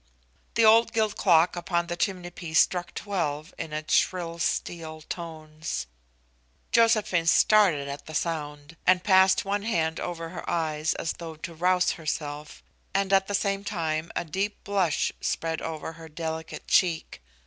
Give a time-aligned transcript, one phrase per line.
[0.55, 5.85] The old gilt clock upon the chimney piece struck twelve in its shrill steel tones.
[6.71, 11.53] Josephine started at the sound, and passed one hand over her eyes as though to
[11.53, 12.63] rouse herself,
[12.95, 17.21] and at the same time a deep blush spread over her delicate cheek.